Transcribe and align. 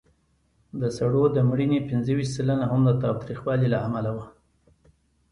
د 0.79 0.81
سړو 0.97 1.23
د 1.35 1.37
مړینې 1.49 1.79
پینځهویشت 1.89 2.33
سلنه 2.37 2.65
هم 2.71 2.81
د 2.85 2.91
تاوتریخوالي 3.03 3.67
له 3.73 3.79
امله 3.87 4.11
وه. 4.15 4.25